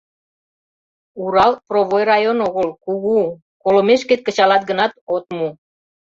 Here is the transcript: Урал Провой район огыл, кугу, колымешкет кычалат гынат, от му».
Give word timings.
Урал 1.23 1.53
Провой 1.67 2.03
район 2.11 2.37
огыл, 2.47 2.67
кугу, 2.83 3.19
колымешкет 3.63 4.21
кычалат 4.23 4.63
гынат, 4.69 4.93
от 5.15 5.25
му». 5.35 5.47